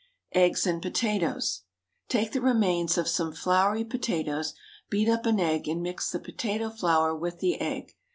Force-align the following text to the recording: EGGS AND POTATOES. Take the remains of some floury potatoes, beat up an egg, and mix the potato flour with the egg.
EGGS 0.33 0.65
AND 0.65 0.81
POTATOES. 0.81 1.61
Take 2.09 2.31
the 2.31 2.41
remains 2.41 2.97
of 2.97 3.07
some 3.07 3.31
floury 3.33 3.83
potatoes, 3.83 4.55
beat 4.89 5.07
up 5.07 5.27
an 5.27 5.39
egg, 5.39 5.67
and 5.67 5.83
mix 5.83 6.09
the 6.09 6.17
potato 6.19 6.71
flour 6.71 7.15
with 7.15 7.39
the 7.39 7.61
egg. 7.61 7.93